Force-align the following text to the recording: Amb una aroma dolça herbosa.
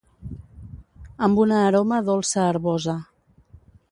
Amb 1.27 1.41
una 1.43 1.59
aroma 1.67 2.01
dolça 2.09 2.47
herbosa. 2.47 2.99